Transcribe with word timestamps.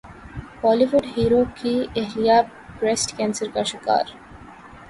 بولی 0.61 0.85
would 0.91 1.05
hero 1.15 1.41
کی 1.57 1.73
اہلیہ 1.95 2.37
بریسٹ 2.77 3.15
کینسر 3.17 3.47
کا 3.53 3.63
شکار 3.71 4.05